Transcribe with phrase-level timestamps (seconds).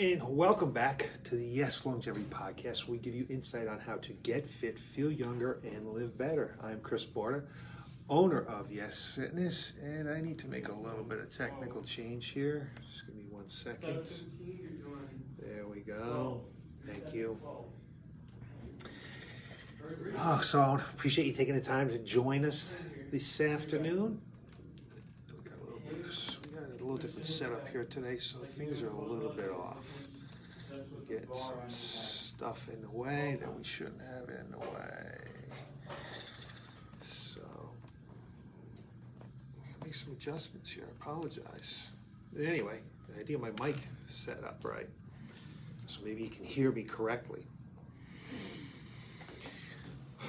[0.00, 2.88] And welcome back to the Yes Longevity Podcast.
[2.88, 6.56] We give you insight on how to get fit, feel younger, and live better.
[6.62, 7.42] I'm Chris Borda,
[8.08, 12.28] owner of Yes Fitness, and I need to make a little bit of technical change
[12.28, 12.70] here.
[12.80, 14.10] Just give me one second.
[15.38, 16.44] There we go.
[16.86, 17.38] Thank you.
[20.16, 22.74] Oh, so I appreciate you taking the time to join us
[23.10, 24.18] this afternoon.
[26.90, 30.08] Little different setup here today, so things are a little bit off.
[31.08, 35.18] Getting some stuff in the way that we shouldn't have in the way.
[37.04, 37.42] So
[39.84, 40.82] make some adjustments here.
[40.84, 41.90] I apologize.
[42.36, 42.80] Anyway,
[43.16, 43.76] I think my mic
[44.08, 44.88] set up right,
[45.86, 47.46] so maybe you can hear me correctly.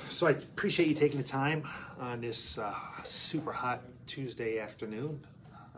[0.09, 1.67] So I appreciate you taking the time
[1.99, 5.25] on this uh, super hot Tuesday afternoon.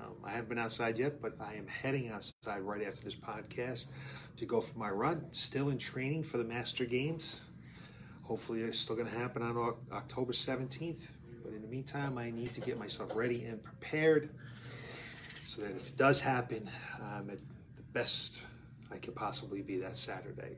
[0.03, 3.87] Um, I haven't been outside yet, but I am heading outside right after this podcast
[4.37, 5.25] to go for my run.
[5.31, 7.45] Still in training for the Master Games.
[8.23, 11.01] Hopefully, it's still going to happen on October 17th.
[11.43, 14.29] But in the meantime, I need to get myself ready and prepared
[15.45, 16.69] so that if it does happen,
[17.01, 17.39] I'm at
[17.75, 18.41] the best
[18.91, 20.57] I could possibly be that Saturday.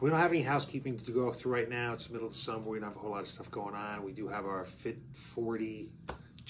[0.00, 1.92] We don't have any housekeeping to go through right now.
[1.92, 2.62] It's the middle of summer.
[2.66, 4.02] We don't have a whole lot of stuff going on.
[4.02, 5.90] We do have our Fit 40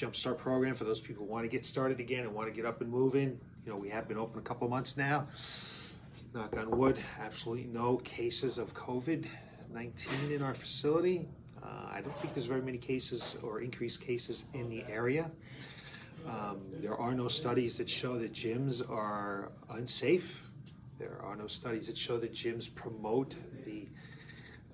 [0.00, 2.64] Jumpstart program for those people who want to get started again and want to get
[2.64, 3.38] up and moving.
[3.66, 5.28] You know, we have been open a couple months now.
[6.32, 9.26] Knock on wood, absolutely no cases of COVID
[9.70, 11.28] 19 in our facility.
[11.62, 15.30] Uh, I don't think there's very many cases or increased cases in the area.
[16.26, 20.48] Um, there are no studies that show that gyms are unsafe.
[20.98, 23.34] There are no studies that show that gyms promote
[23.66, 23.86] the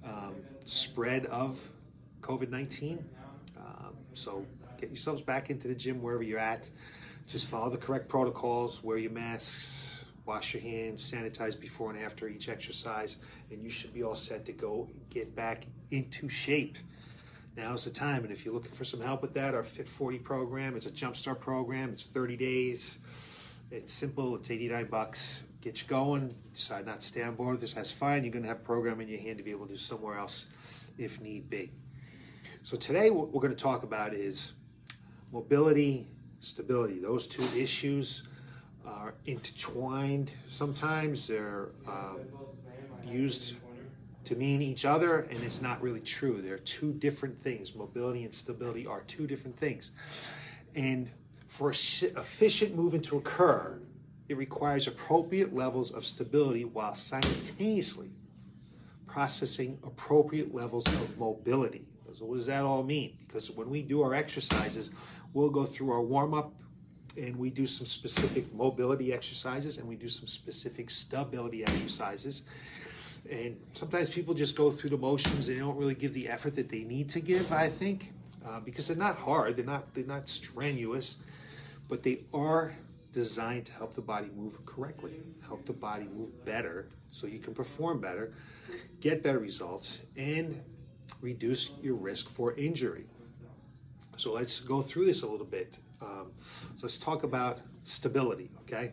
[0.04, 1.60] um, spread of
[2.20, 3.04] COVID 19.
[3.58, 4.46] Um, so
[4.80, 6.68] get yourselves back into the gym wherever you're at.
[7.26, 12.28] Just follow the correct protocols, wear your masks, wash your hands, sanitize before and after
[12.28, 13.18] each exercise,
[13.50, 16.78] and you should be all set to go get back into shape.
[17.56, 20.18] Now's the time, and if you're looking for some help with that, our Fit 40
[20.18, 22.98] program, it's a jumpstart program, it's 30 days.
[23.70, 25.42] It's simple, it's 89 bucks.
[25.60, 26.32] Get you going.
[26.54, 28.22] Decide not to stay on board this, that's fine.
[28.22, 30.46] You're gonna have program in your hand to be able to do somewhere else
[30.98, 31.72] if need be.
[32.62, 34.52] So today what we're gonna talk about is
[35.32, 36.08] mobility,
[36.40, 36.98] stability.
[36.98, 38.24] Those two issues
[38.84, 40.32] are intertwined.
[40.48, 42.20] Sometimes they're um,
[43.04, 43.54] used
[44.24, 46.42] to mean each other, and it's not really true.
[46.42, 47.74] They're two different things.
[47.74, 49.90] Mobility and stability are two different things.
[50.74, 51.08] And
[51.48, 53.78] for efficient movement to occur,
[54.28, 58.10] it requires appropriate levels of stability while simultaneously
[59.06, 61.86] processing appropriate levels of mobility.
[62.16, 63.18] So what does that all mean?
[63.26, 64.90] Because when we do our exercises,
[65.34, 66.54] we'll go through our warm up
[67.18, 72.42] and we do some specific mobility exercises and we do some specific stability exercises.
[73.30, 76.54] And sometimes people just go through the motions and they don't really give the effort
[76.56, 78.12] that they need to give, I think,
[78.46, 81.18] uh, because they're not hard, they're not, they're not strenuous,
[81.88, 82.72] but they are
[83.12, 87.54] designed to help the body move correctly, help the body move better so you can
[87.54, 88.32] perform better,
[89.00, 90.62] get better results, and
[91.20, 93.06] reduce your risk for injury.
[94.16, 95.78] So let's go through this a little bit.
[96.00, 96.32] Um,
[96.76, 98.92] so let's talk about stability, okay?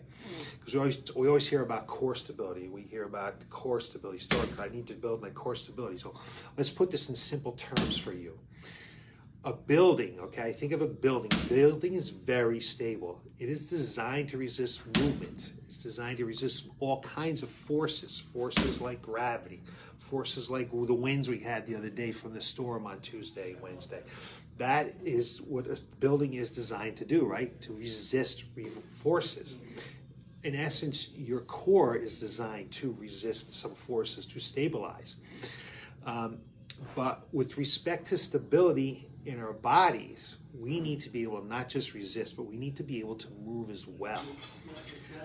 [0.59, 2.68] Because we always we always hear about core stability.
[2.68, 4.19] We hear about core stability.
[4.19, 4.47] Start.
[4.59, 5.97] I need to build my core stability.
[5.97, 6.13] So
[6.57, 8.38] let's put this in simple terms for you.
[9.46, 10.54] A building, okay?
[10.54, 11.30] Think of a building.
[11.34, 13.22] A building is very stable.
[13.40, 15.52] It is designed to resist movement.
[15.66, 18.18] It's designed to resist all kinds of forces.
[18.18, 19.62] Forces like gravity,
[20.00, 24.02] forces like the winds we had the other day from the storm on Tuesday, Wednesday.
[24.58, 27.62] That is what a building is designed to do, right?
[27.64, 28.46] To resist
[28.94, 29.58] forces.
[30.44, 35.18] In essence, your core is designed to resist some forces, to stabilize.
[36.06, 36.38] Um,
[36.96, 41.69] but with respect to stability in our bodies, we need to be able to not
[41.69, 44.23] just resist, but we need to be able to move as well.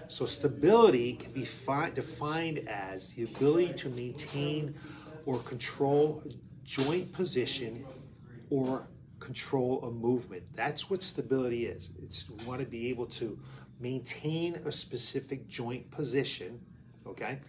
[0.08, 4.74] So, stability can be fi- defined as the ability to maintain
[5.26, 6.22] or control
[6.64, 7.84] joint position
[8.50, 8.88] or
[9.20, 10.42] control a movement.
[10.54, 11.90] That's what stability is.
[12.02, 13.38] It's we want to be able to
[13.80, 16.60] maintain a specific joint position,
[17.06, 17.40] okay,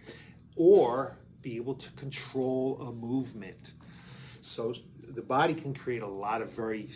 [0.56, 3.72] or be able to control a movement.
[4.50, 4.74] So
[5.14, 6.90] the body can create a lot of very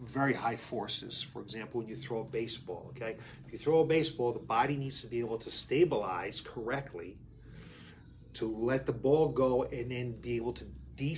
[0.00, 1.22] very high forces.
[1.22, 3.16] For example, when you throw a baseball, okay?
[3.46, 7.16] If you throw a baseball, the body needs to be able to stabilize correctly
[8.34, 10.64] to let the ball go and then be able to
[10.96, 11.16] de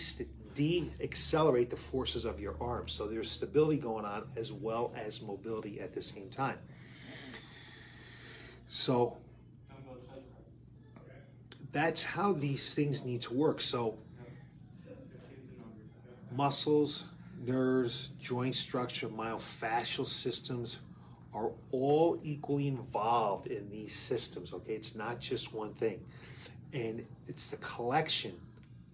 [0.54, 2.88] de-accelerate the forces of your arm.
[2.88, 6.58] So there's stability going on as well as mobility at the same time.
[8.68, 9.16] So
[11.72, 13.60] that's how these things need to work.
[13.60, 13.98] So,
[16.36, 17.04] muscles,
[17.46, 20.80] nerves, joint structure, myofascial systems
[21.32, 24.52] are all equally involved in these systems.
[24.52, 26.00] Okay, it's not just one thing,
[26.72, 28.32] and it's the collection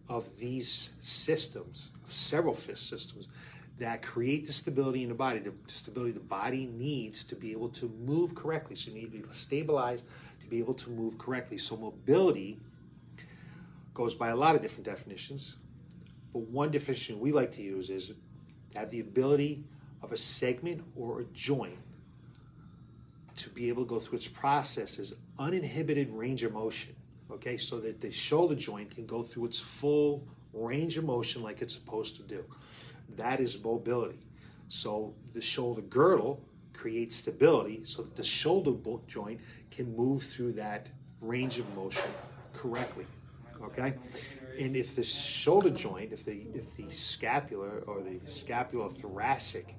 [0.08, 3.28] of these systems, several systems,
[3.78, 7.68] that create the stability in the body, the stability the body needs to be able
[7.70, 8.76] to move correctly.
[8.76, 10.04] So you need to be stabilized
[10.40, 11.56] to be able to move correctly.
[11.56, 12.58] So mobility
[13.94, 15.54] goes by a lot of different definitions,
[16.32, 18.12] but one definition we like to use is
[18.74, 19.64] have the ability
[20.02, 21.78] of a segment or a joint
[23.36, 26.94] to be able to go through its processes uninhibited range of motion
[27.32, 31.62] okay, so that the shoulder joint can go through its full range of motion like
[31.62, 32.44] it's supposed to do.
[33.16, 34.18] That is mobility.
[34.68, 36.42] So the shoulder girdle
[36.72, 38.72] creates stability so that the shoulder
[39.06, 39.40] joint
[39.70, 40.88] can move through that
[41.20, 42.10] range of motion
[42.52, 43.06] correctly.
[43.62, 43.94] Okay?
[44.58, 49.74] And if the shoulder joint, if the if the scapular or the scapulothoracic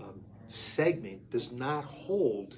[0.00, 2.56] um, segment does not hold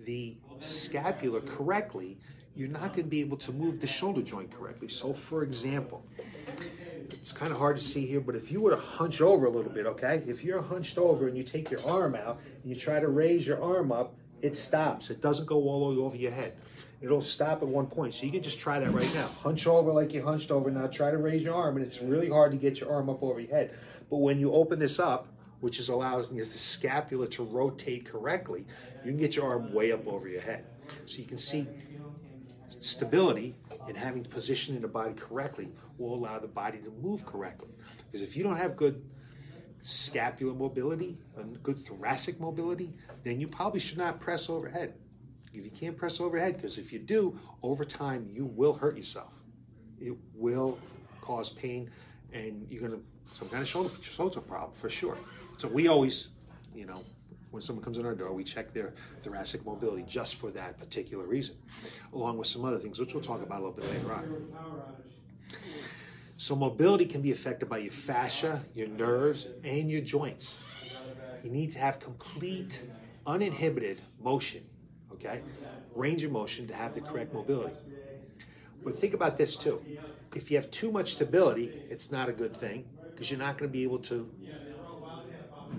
[0.00, 2.18] the scapula correctly,
[2.56, 4.88] you're not going to be able to move the shoulder joint correctly.
[4.88, 6.04] So, for example,
[7.04, 9.50] it's kind of hard to see here, but if you were to hunch over a
[9.50, 10.22] little bit, okay?
[10.26, 13.46] If you're hunched over and you take your arm out and you try to raise
[13.46, 15.10] your arm up, it stops.
[15.10, 16.54] It doesn't go all the way over your head.
[17.00, 18.14] It'll stop at one point.
[18.14, 19.28] So you can just try that right now.
[19.42, 20.70] Hunch over like you hunched over.
[20.70, 23.22] Now try to raise your arm, and it's really hard to get your arm up
[23.22, 23.76] over your head.
[24.10, 25.28] But when you open this up,
[25.60, 28.64] which is allowing the scapula to rotate correctly,
[29.04, 30.64] you can get your arm way up over your head.
[31.06, 31.66] So you can see
[32.68, 33.56] stability
[33.86, 35.68] and having position in the body correctly
[35.98, 37.70] will allow the body to move correctly.
[38.10, 39.02] Because if you don't have good
[39.80, 42.92] scapular mobility and good thoracic mobility,
[43.24, 44.94] then you probably should not press overhead.
[45.52, 49.34] If You can't press overhead because if you do, over time you will hurt yourself.
[50.00, 50.78] It will
[51.20, 51.90] cause pain
[52.32, 53.00] and you're gonna
[53.32, 55.18] some kind of shoulder shoulder problem for sure.
[55.56, 56.28] So we always,
[56.74, 57.02] you know,
[57.50, 61.24] when someone comes in our door, we check their thoracic mobility just for that particular
[61.26, 61.56] reason,
[62.12, 64.24] along with some other things, which we'll talk about a little bit later on.
[66.36, 70.56] So, mobility can be affected by your fascia, your nerves, and your joints.
[71.42, 72.84] You need to have complete,
[73.28, 74.64] uninhibited motion,
[75.12, 75.42] okay?
[75.94, 77.76] Range of motion to have the correct mobility.
[78.82, 79.80] But think about this too.
[80.34, 83.70] If you have too much stability, it's not a good thing because you're not going
[83.70, 84.28] to be able to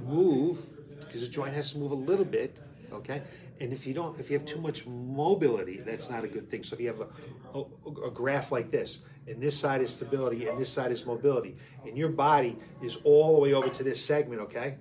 [0.06, 0.60] move
[1.00, 2.58] because the joint has to move a little bit,
[2.94, 3.24] okay?
[3.60, 6.62] And if you don't, if you have too much mobility, that's not a good thing.
[6.64, 10.48] So if you have a, a, a graph like this, and this side is stability,
[10.48, 11.56] and this side is mobility,
[11.86, 14.78] and your body is all the way over to this segment, okay?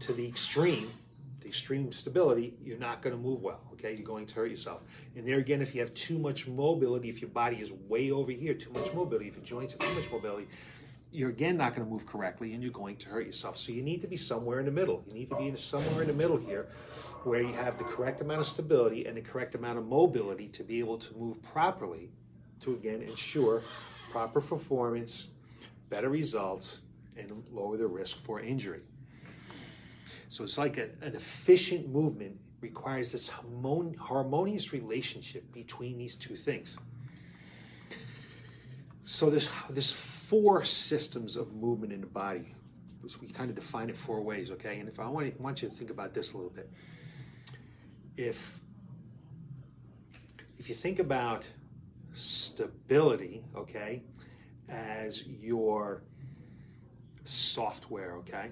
[0.00, 0.90] To the extreme,
[1.52, 3.92] extreme stability, you're not going to move well, okay?
[3.92, 4.82] You're going to hurt yourself.
[5.16, 8.32] And there again, if you have too much mobility, if your body is way over
[8.32, 10.48] here, too much mobility, if your joints have too much mobility,
[11.10, 13.58] you're again not going to move correctly and you're going to hurt yourself.
[13.58, 15.04] So you need to be somewhere in the middle.
[15.08, 16.68] You need to be in somewhere in the middle here
[17.24, 20.64] where you have the correct amount of stability and the correct amount of mobility to
[20.64, 22.08] be able to move properly
[22.60, 23.62] to again ensure
[24.10, 25.26] proper performance,
[25.90, 26.80] better results,
[27.18, 28.80] and lower the risk for injury.
[30.32, 36.78] So it's like a, an efficient movement requires this harmonious relationship between these two things.
[39.04, 42.54] So this this four systems of movement in the body.
[43.20, 44.78] We kind of define it four ways, okay?
[44.78, 46.70] And if I want, I want you to think about this a little bit.
[48.16, 48.58] If
[50.58, 51.46] if you think about
[52.14, 54.02] stability, okay,
[54.70, 56.04] as your
[57.24, 58.48] software, okay,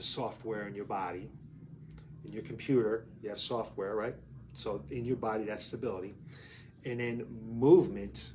[0.00, 1.28] the software in your body,
[2.24, 4.14] in your computer, you have software, right?
[4.54, 6.14] So in your body, that's stability.
[6.86, 8.30] And then movement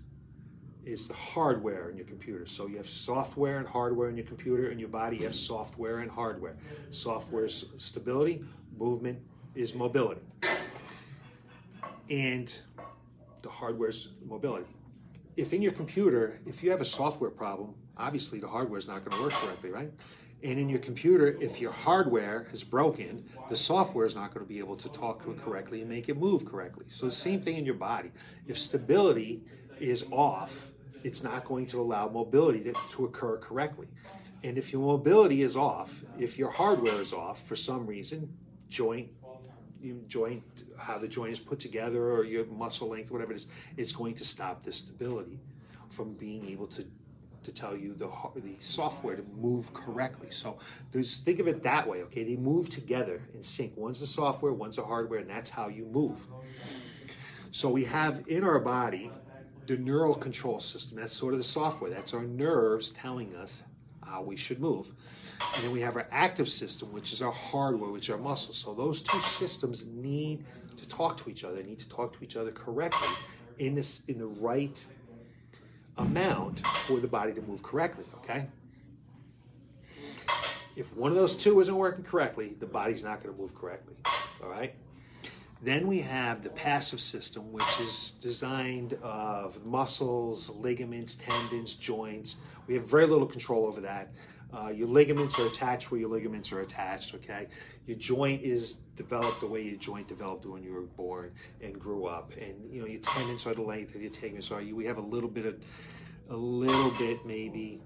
[0.85, 2.45] is the hardware in your computer.
[2.45, 4.69] So you have software and hardware in your computer.
[4.69, 6.55] and your body, has software and hardware.
[6.91, 8.43] Software is stability,
[8.77, 9.17] movement
[9.55, 10.21] is mobility.
[12.11, 12.55] And
[13.41, 14.67] the hardware is mobility.
[15.35, 19.03] If in your computer, if you have a software problem, obviously the hardware is not
[19.03, 19.91] going to work correctly, right?
[20.45, 24.47] And in your computer, if your hardware is broken, the software is not going to
[24.47, 26.85] be able to talk to it correctly and make it move correctly.
[26.87, 28.11] So the same thing in your body.
[28.45, 29.41] If stability
[29.79, 30.69] is off,
[31.03, 33.87] it's not going to allow mobility to, to occur correctly.
[34.43, 38.31] And if your mobility is off, if your hardware is off for some reason,
[38.69, 39.09] joint,
[40.07, 40.43] joint,
[40.77, 43.47] how the joint is put together, or your muscle length, whatever it is,
[43.77, 45.39] it's going to stop the stability
[45.89, 46.85] from being able to
[47.45, 50.27] to tell you the the software to move correctly.
[50.31, 50.57] So
[50.91, 52.01] there's think of it that way.
[52.03, 53.73] Okay, they move together in sync.
[53.75, 56.27] One's the software, one's the hardware, and that's how you move.
[57.51, 59.11] So we have in our body
[59.67, 60.97] the neural control system.
[60.97, 61.89] That's sort of the software.
[61.89, 63.63] That's our nerves telling us
[64.05, 64.93] how we should move.
[65.55, 68.57] And then we have our active system, which is our hardware, which our muscles.
[68.57, 70.45] So those two systems need
[70.77, 73.07] to talk to each other, need to talk to each other correctly
[73.59, 74.85] in this in the right
[75.97, 78.47] amount for the body to move correctly, okay?
[80.75, 83.95] If one of those two isn't working correctly, the body's not going to move correctly,
[84.43, 84.75] all right?
[85.61, 92.35] Then we have the passive system, which is designed of muscles, ligaments, tendons, joints.
[92.67, 94.11] We have very little control over that.
[94.55, 97.47] Uh, your ligaments are attached where your ligaments are attached, okay?
[97.87, 101.31] Your joint is developed the way your joint developed when you were born
[101.61, 102.31] and grew up.
[102.39, 104.61] And, you know, your tendons are the length of your ligaments are.
[104.61, 105.61] We have a little bit of,
[106.29, 107.81] a little bit maybe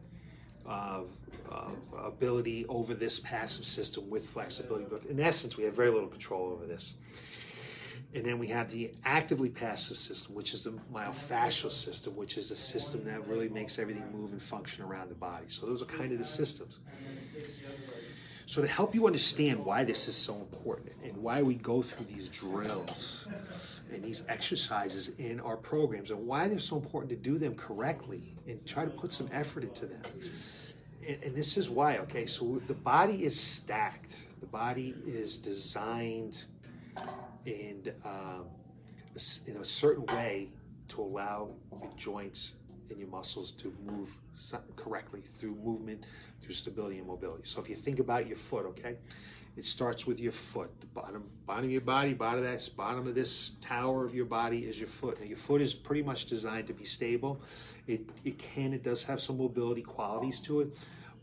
[0.66, 1.10] of,
[1.50, 4.86] of ability over this passive system with flexibility.
[4.88, 6.96] But in essence, we have very little control over this.
[8.14, 12.50] And then we have the actively passive system, which is the myofascial system, which is
[12.50, 15.46] the system that really makes everything move and function around the body.
[15.48, 16.80] So those are kind of the systems.
[18.48, 22.08] So to help you understand why this is so important and why we go through
[22.08, 23.28] these drills
[23.94, 28.34] and these exercises in our programs and why they're so important to do them correctly
[28.48, 30.02] and try to put some effort into them.
[31.08, 34.26] And, and this is why, okay, so the body is stacked.
[34.40, 36.46] The body is designed
[37.46, 38.46] and um,
[39.48, 40.50] in a certain way
[40.90, 41.50] to allow
[41.82, 42.56] your joints
[42.90, 44.18] and your muscles to move
[44.76, 46.06] correctly through movement,
[46.42, 47.44] through stability and mobility.
[47.46, 48.96] So if you think about your foot, okay,
[49.58, 50.70] it starts with your foot.
[50.80, 54.26] The bottom, bottom of your body, bottom of this, bottom of this tower of your
[54.26, 55.20] body is your foot.
[55.20, 57.42] Now your foot is pretty much designed to be stable.
[57.88, 60.78] It it can, it does have some mobility qualities to it,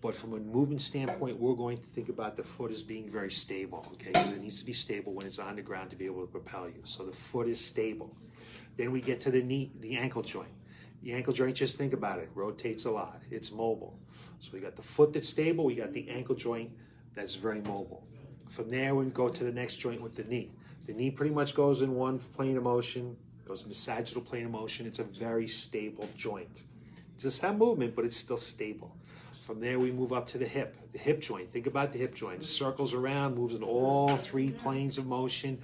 [0.07, 3.29] but from a movement standpoint, we're going to think about the foot as being very
[3.29, 4.13] stable, okay?
[4.13, 6.29] Because it needs to be stable when it's on the ground to be able to
[6.29, 6.81] propel you.
[6.85, 8.17] So the foot is stable.
[8.77, 10.53] Then we get to the knee, the ankle joint.
[11.03, 13.21] The ankle joint, just think about it, rotates a lot.
[13.33, 13.99] It's mobile.
[14.39, 16.71] So we got the foot that's stable, we got the ankle joint
[17.17, 18.07] that's very mobile.
[18.49, 20.53] From there, we go to the next joint with the knee.
[20.87, 24.45] The knee pretty much goes in one plane of motion, goes in the sagittal plane
[24.45, 24.87] of motion.
[24.87, 26.63] It's a very stable joint.
[27.19, 28.97] It does have movement, but it's still stable.
[29.37, 31.53] From there, we move up to the hip, the hip joint.
[31.53, 32.43] Think about the hip joint.
[32.43, 35.59] It circles around, moves in all three planes of motion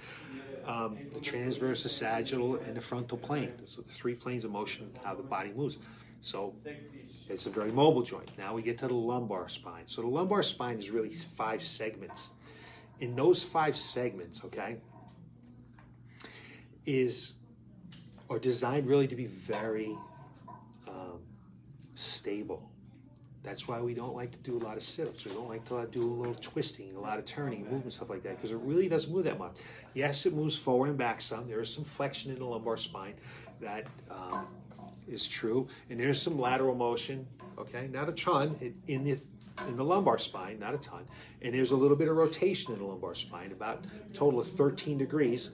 [0.65, 3.51] um, the transverse, the sagittal, and the frontal plane.
[3.65, 5.77] So the three planes of motion, how the body moves.
[6.21, 6.53] So
[7.29, 8.29] it's a very mobile joint.
[8.37, 9.83] Now we get to the lumbar spine.
[9.85, 12.29] So the lumbar spine is really five segments.
[12.99, 14.77] In those five segments, okay,
[16.85, 17.33] is
[18.29, 19.97] are designed really to be very
[20.87, 21.19] um,
[21.95, 22.71] stable.
[23.43, 25.25] That's why we don't like to do a lot of sit-ups.
[25.25, 28.23] We don't like to do a little twisting, a lot of turning, movement, stuff like
[28.23, 29.57] that, because it really doesn't move that much.
[29.93, 31.47] Yes, it moves forward and back some.
[31.47, 33.15] There is some flexion in the lumbar spine
[33.59, 34.47] that um,
[35.07, 37.27] is true, and there's some lateral motion.
[37.57, 38.55] Okay, not a ton
[38.87, 39.17] in the
[39.67, 41.05] in the lumbar spine, not a ton,
[41.43, 44.47] and there's a little bit of rotation in the lumbar spine, about a total of
[44.47, 45.51] 13 degrees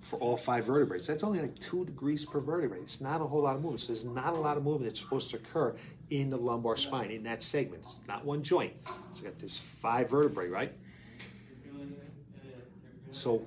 [0.00, 1.00] for all five vertebrae.
[1.00, 2.80] That's only like two degrees per vertebrae.
[2.80, 3.80] It's not a whole lot of movement.
[3.82, 5.76] So there's not a lot of movement that's supposed to occur
[6.10, 7.82] in the lumbar spine, in that segment.
[7.84, 8.72] It's not one joint.
[9.12, 10.72] So got there's five vertebrae, right?
[13.12, 13.42] So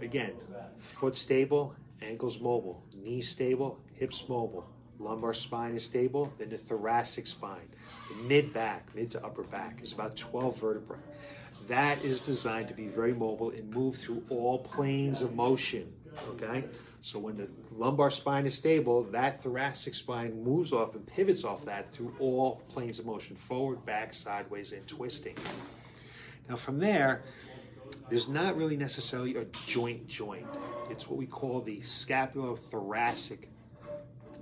[0.00, 0.32] again,
[0.78, 4.66] foot stable, ankles mobile, knees stable, hips mobile,
[4.98, 7.68] lumbar spine is stable, then the thoracic spine,
[8.08, 10.98] the mid back, mid to upper back is about 12 vertebrae.
[11.66, 15.92] That is designed to be very mobile and move through all planes of motion.
[16.30, 16.64] Okay?
[17.00, 21.64] So when the lumbar spine is stable, that thoracic spine moves off and pivots off
[21.64, 25.36] that through all planes of motion forward, back, sideways, and twisting.
[26.48, 27.22] Now, from there,
[28.08, 30.46] there's not really necessarily a joint joint.
[30.90, 33.46] It's what we call the scapulothoracic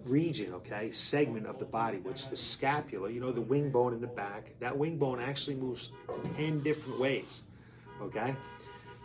[0.05, 4.01] region, okay, segment of the body, which the scapula, you know, the wing bone in
[4.01, 5.91] the back, that wing bone actually moves
[6.37, 7.43] 10 different ways,
[8.03, 8.35] okay?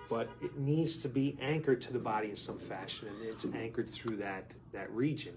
[0.09, 3.89] But it needs to be anchored to the body in some fashion, and it's anchored
[3.89, 5.35] through that, that region.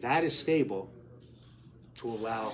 [0.00, 0.90] That is stable
[1.98, 2.52] to allow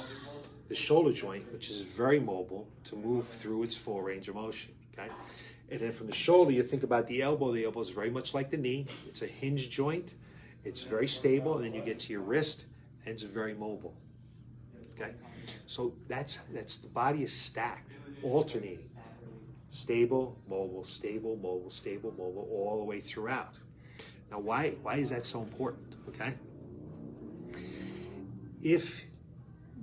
[0.68, 4.72] the shoulder joint, which is very mobile, to move through its full range of motion,
[4.92, 5.10] okay?
[5.70, 7.52] And then from the shoulder, you think about the elbow.
[7.52, 8.86] The elbow is very much like the knee.
[9.08, 10.14] It's a hinge joint
[10.66, 12.66] it's very stable, and then you get to your wrist,
[13.04, 13.94] and it's very mobile.
[14.94, 15.12] Okay,
[15.66, 17.92] so that's that's the body is stacked,
[18.22, 18.90] alternating,
[19.70, 23.54] stable, mobile, stable, mobile, stable, mobile, all the way throughout.
[24.30, 25.94] Now, why why is that so important?
[26.08, 26.34] Okay,
[28.60, 29.04] if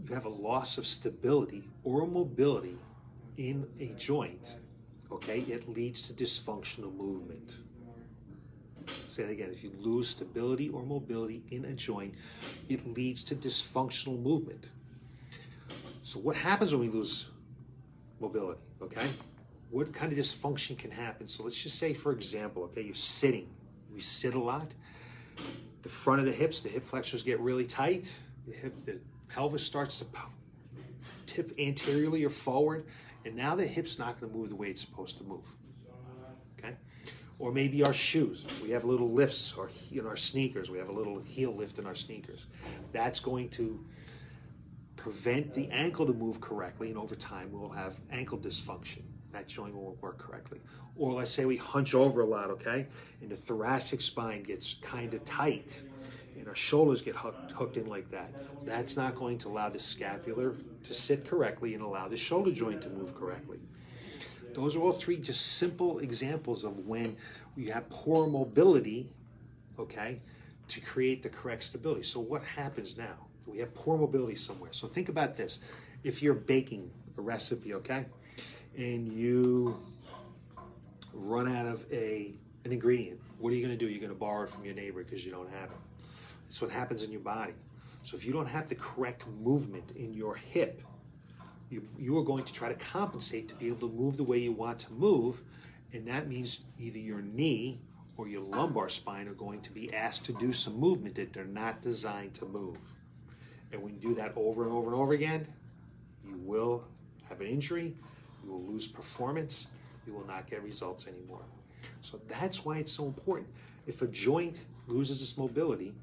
[0.05, 2.77] you have a loss of stability or mobility
[3.37, 4.57] in a joint,
[5.09, 7.55] okay, it leads to dysfunctional movement.
[9.13, 9.49] Say it again.
[9.51, 12.15] If you lose stability or mobility in a joint,
[12.69, 14.69] it leads to dysfunctional movement.
[16.03, 17.29] So what happens when we lose
[18.19, 18.59] mobility?
[18.81, 19.07] Okay,
[19.69, 21.27] what kind of dysfunction can happen?
[21.27, 23.47] So let's just say, for example, okay, you're sitting.
[23.93, 24.71] We sit a lot.
[25.83, 28.17] The front of the hips, the hip flexors get really tight.
[28.47, 30.05] The hip, the pelvis starts to
[31.25, 32.85] tip anteriorly or forward,
[33.25, 35.55] and now the hip's not going to move the way it's supposed to move.
[37.39, 38.61] Or maybe our shoes.
[38.63, 41.85] We have little lifts, or in our sneakers, we have a little heel lift in
[41.85, 42.45] our sneakers.
[42.91, 43.83] That's going to
[44.95, 49.01] prevent the ankle to move correctly, and over time we'll have ankle dysfunction.
[49.33, 50.61] That joint won't work correctly.
[50.95, 52.87] Or let's say we hunch over a lot, okay,
[53.19, 55.81] and the thoracic spine gets kind of tight,
[56.37, 58.31] and our shoulders get hooked, hooked in like that.
[58.63, 62.81] That's not going to allow the scapular to sit correctly and allow the shoulder joint
[62.83, 63.59] to move correctly.
[64.53, 67.15] Those are all three just simple examples of when
[67.55, 69.09] we have poor mobility,
[69.79, 70.19] okay,
[70.67, 72.03] to create the correct stability.
[72.03, 73.15] So what happens now?
[73.47, 74.71] We have poor mobility somewhere.
[74.73, 75.59] So think about this.
[76.03, 78.05] If you're baking a recipe, okay,
[78.77, 79.79] and you
[81.13, 82.33] run out of a
[82.65, 83.91] an ingredient, what are you going to do?
[83.91, 85.77] You're going to borrow it from your neighbor because you don't have it.
[86.47, 87.53] It's what happens in your body.
[88.03, 90.81] So if you don't have the correct movement in your hip,
[91.73, 94.37] you, you are going to try to compensate to be able to move the way
[94.37, 95.41] you want to move,
[95.91, 97.81] and that means either your knee
[98.15, 101.45] or your lumbar spine are going to be asked to do some movement that they're
[101.45, 102.77] not designed to move.
[103.71, 105.47] And when you do that over and over and over again,
[106.23, 106.83] you will
[107.27, 107.95] have an injury,
[108.43, 109.67] you will lose performance,
[110.05, 111.41] you will not get results anymore.
[112.01, 113.47] So that's why it's so important.
[113.87, 115.93] If a joint loses its mobility,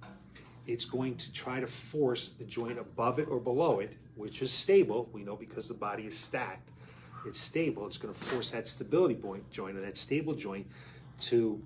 [0.67, 4.53] it's going to try to force the joint above it or below it, which is
[4.53, 5.09] stable.
[5.13, 6.69] We know because the body is stacked,
[7.27, 7.87] it's stable.
[7.87, 10.67] It's going to force that stability point joint or that stable joint
[11.21, 11.61] to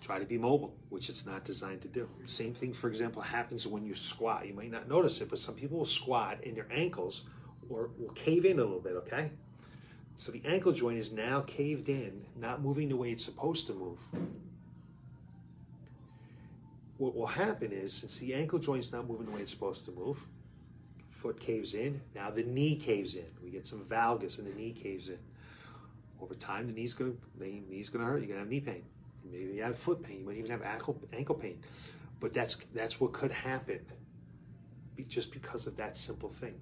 [0.00, 2.08] try to be mobile, which it's not designed to do.
[2.24, 4.46] Same thing, for example, happens when you squat.
[4.46, 7.22] You might not notice it, but some people will squat and their ankles
[7.68, 9.30] or will cave in a little bit, okay?
[10.16, 13.74] So the ankle joint is now caved in, not moving the way it's supposed to
[13.74, 14.00] move.
[16.96, 19.84] What will happen is, since the ankle joint is not moving the way it's supposed
[19.84, 20.18] to move,
[21.18, 23.26] foot caves in, now the knee caves in.
[23.42, 25.18] We get some valgus and the knee caves in.
[26.20, 28.18] Over time, the knee's gonna, the knee's gonna hurt.
[28.18, 28.84] You're gonna have knee pain.
[29.24, 30.20] Maybe you have foot pain.
[30.20, 31.60] You might even have ankle, ankle pain.
[32.20, 33.80] But that's, that's what could happen
[35.08, 36.54] just because of that simple thing.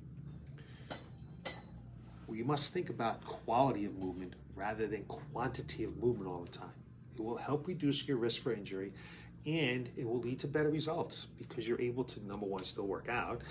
[2.26, 6.50] Well, you must think about quality of movement rather than quantity of movement all the
[6.50, 6.74] time.
[7.14, 8.92] It will help reduce your risk for injury
[9.46, 13.08] and it will lead to better results because you're able to, number one, still work
[13.08, 13.42] out,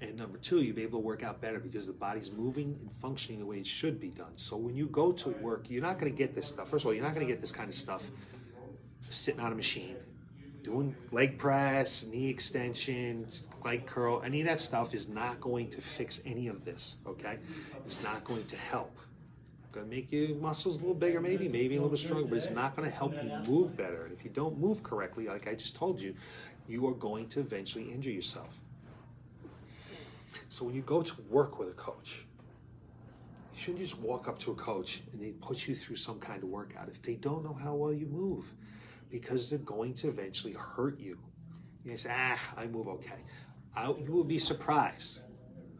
[0.00, 2.90] and number two, you'll be able to work out better because the body's moving and
[3.00, 4.32] functioning the way it should be done.
[4.36, 6.68] So when you go to work, you're not going to get this stuff.
[6.68, 8.10] First of all, you're not going to get this kind of stuff
[9.10, 9.96] sitting on a machine,
[10.62, 15.80] doing leg press, knee extensions, leg curl, any of that stuff is not going to
[15.80, 17.38] fix any of this, okay?
[17.86, 18.98] It's not going to help.
[19.74, 22.36] Going to make your muscles a little bigger, maybe, maybe a little bit stronger, but
[22.36, 24.04] it's not going to help you move better.
[24.04, 26.14] And if you don't move correctly, like I just told you,
[26.68, 28.56] you are going to eventually injure yourself.
[30.48, 32.24] So when you go to work with a coach,
[33.52, 36.44] you shouldn't just walk up to a coach and they put you through some kind
[36.44, 38.52] of workout if they don't know how well you move
[39.10, 41.18] because they're going to eventually hurt you.
[41.84, 43.24] You say, ah, I move okay.
[43.74, 45.22] I, you will be surprised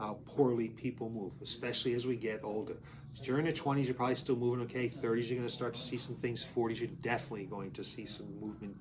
[0.01, 2.75] how poorly people move, especially as we get older.
[3.23, 4.89] During your 20s, you're probably still moving okay.
[4.89, 6.45] 30s, you're going to start to see some things.
[6.45, 8.77] 40s, you're definitely going to see some movement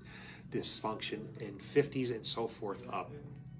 [0.51, 1.21] dysfunction.
[1.39, 3.11] And 50s and so forth up.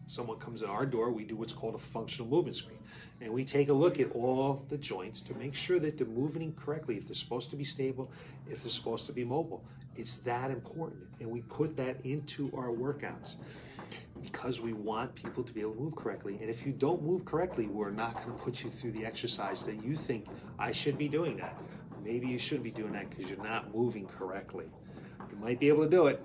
[0.08, 2.80] Someone comes in our door, we do what's called a functional movement screen.
[3.22, 6.54] And we take a look at all the joints to make sure that they're moving
[6.56, 8.12] correctly, if they're supposed to be stable,
[8.50, 9.64] if they're supposed to be mobile.
[9.96, 11.04] It's that important.
[11.22, 13.36] And we put that into our workouts
[14.24, 16.38] because we want people to be able to move correctly.
[16.40, 19.64] And if you don't move correctly, we're not going to put you through the exercise
[19.66, 21.62] that you think I should be doing that.
[22.04, 24.66] Maybe you shouldn't be doing that because you're not moving correctly.
[25.30, 26.24] You might be able to do it.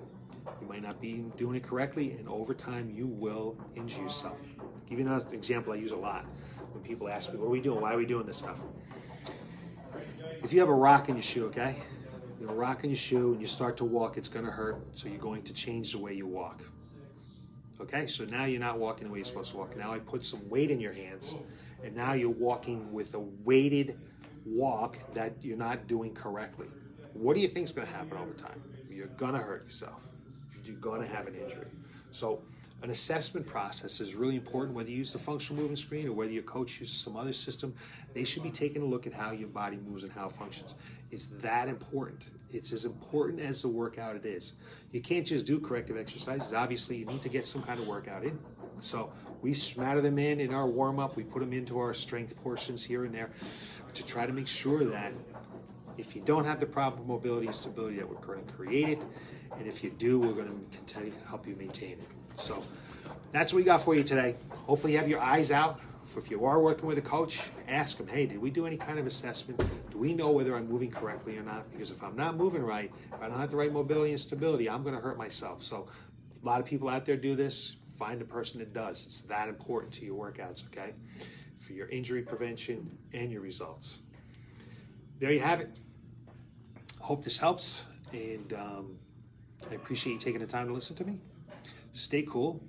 [0.61, 4.38] You might not be doing it correctly, and over time, you will injure yourself.
[4.58, 6.24] I'll give you another example I use a lot
[6.72, 7.80] when people ask me, What are we doing?
[7.80, 8.62] Why are we doing this stuff?
[10.42, 11.76] If you have a rock in your shoe, okay?
[12.40, 14.50] You have a rock in your shoe and you start to walk, it's going to
[14.50, 16.62] hurt, so you're going to change the way you walk.
[17.81, 19.77] Okay, so now you're not walking the way you're supposed to walk.
[19.77, 21.37] Now I put some weight in your hands,
[21.85, 23.99] and now you're walking with a weighted
[24.45, 26.67] walk that you're not doing correctly.
[27.12, 28.61] What do you think is going to happen over time?
[28.91, 30.09] You're going to hurt yourself.
[30.64, 31.69] You're going to have an injury.
[32.11, 32.42] So
[32.83, 36.31] an assessment process is really important whether you use the functional movement screen or whether
[36.31, 37.75] your coach uses some other system
[38.14, 40.75] they should be taking a look at how your body moves and how it functions.
[41.11, 42.31] It's that important.
[42.53, 44.55] It's as important as the workout it is.
[44.92, 46.53] You can't just do corrective exercises.
[46.55, 48.38] Obviously you need to get some kind of workout in.
[48.81, 51.16] So we smatter them in in our warm-up.
[51.16, 53.31] We put them into our strength portions here and there
[53.94, 55.12] to try to make sure that
[55.97, 59.03] if you don't have the proper mobility and stability that we're going to create it
[59.56, 62.62] and if you do we're going to continue to help you maintain it so
[63.32, 64.37] that's what we got for you today.
[64.66, 65.80] Hopefully, you have your eyes out.
[66.16, 68.98] If you are working with a coach, ask them, hey, did we do any kind
[68.98, 69.62] of assessment?
[69.90, 71.70] Do we know whether I'm moving correctly or not?
[71.70, 74.68] Because if I'm not moving right, if I don't have the right mobility and stability,
[74.68, 75.62] I'm going to hurt myself.
[75.62, 75.87] So,
[76.42, 77.76] a lot of people out there do this.
[77.92, 79.02] Find a person that does.
[79.04, 80.94] It's that important to your workouts, okay?
[81.58, 83.98] For your injury prevention and your results.
[85.20, 85.76] There you have it.
[87.00, 88.98] Hope this helps, and um,
[89.71, 91.21] I appreciate you taking the time to listen to me
[91.92, 92.61] stay cool,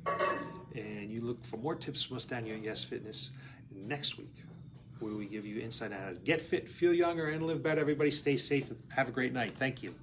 [0.75, 3.32] and you look for more tips from us down here at Yes Fitness
[3.73, 4.34] next week,
[4.99, 7.82] where we give you insight on how to get fit, feel younger, and live better.
[7.82, 9.54] Everybody stay safe and have a great night.
[9.58, 9.93] Thank you.